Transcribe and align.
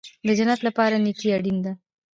د 0.27 0.29
جنت 0.37 0.59
لپاره 0.67 0.95
نیکي 1.05 1.27
اړین 1.35 1.57
ده 1.65 1.73